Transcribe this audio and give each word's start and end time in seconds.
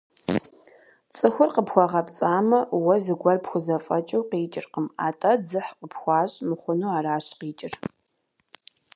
Цӏыхур 1.15 1.49
къыпхуэгъэпцӏамэ, 1.55 2.59
уэ 2.85 2.95
зыгуэр 3.03 3.37
пхузэфӏэкӏыу 3.43 4.27
къикӏыркъым, 4.29 4.87
атӏэ, 5.07 5.31
дзыхь 5.41 5.71
къыпхуащӏ 5.79 6.35
мыхъуну 6.49 6.93
аращ 6.97 7.25
къикӏыр. 7.39 7.73